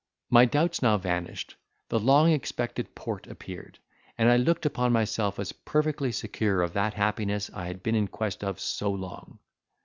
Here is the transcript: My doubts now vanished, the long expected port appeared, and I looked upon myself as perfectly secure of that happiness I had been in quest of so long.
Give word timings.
My 0.31 0.45
doubts 0.45 0.81
now 0.81 0.97
vanished, 0.97 1.57
the 1.89 1.99
long 1.99 2.31
expected 2.31 2.95
port 2.95 3.27
appeared, 3.27 3.77
and 4.17 4.29
I 4.31 4.35
looked 4.37 4.65
upon 4.65 4.91
myself 4.91 5.37
as 5.37 5.51
perfectly 5.51 6.11
secure 6.11 6.63
of 6.63 6.73
that 6.73 6.95
happiness 6.95 7.51
I 7.53 7.67
had 7.67 7.83
been 7.83 7.93
in 7.93 8.07
quest 8.07 8.43
of 8.43 8.59
so 8.59 8.89
long. 8.91 9.37